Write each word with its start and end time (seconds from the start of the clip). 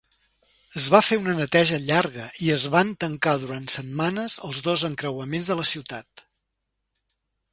Es 0.79 0.85
va 0.93 1.01
fer 1.07 1.17
una 1.23 1.35
neteja 1.39 1.77
llarga 1.89 2.25
i 2.45 2.49
es 2.55 2.63
van 2.77 2.89
tancar 3.05 3.35
durant 3.43 3.69
setmanes 3.75 4.39
els 4.49 4.65
dos 4.69 4.87
encreuaments 4.91 5.51
de 5.51 5.61
la 5.63 5.67
ciutat. 5.73 6.27